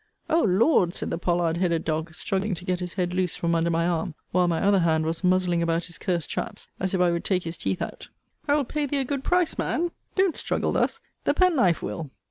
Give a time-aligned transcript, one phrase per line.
[0.31, 0.95] O Lord!
[0.95, 4.15] said the pollard headed dog, struggling to get his head loose from under my arm,
[4.31, 7.43] while my other hand was muzzling about his cursed chaps, as if I would take
[7.43, 8.07] his teeth out.
[8.47, 11.01] I will pay thee a good price, man: don't struggle thus?
[11.25, 12.09] The penknife, Will.!